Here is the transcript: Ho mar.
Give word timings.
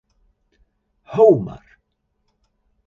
Ho 1.11 1.29
mar. 1.49 1.79